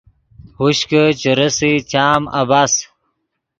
[0.57, 2.73] ہوش کہ چے رېسئے چام عبث